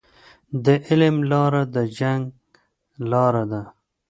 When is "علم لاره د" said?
0.87-1.77